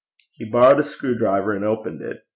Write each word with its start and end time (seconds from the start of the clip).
He 0.33 0.45
borrowed 0.49 0.79
a 0.79 0.83
screwdriver 0.83 1.53
and 1.53 1.63
opened 1.63 2.01
it. 2.01 2.21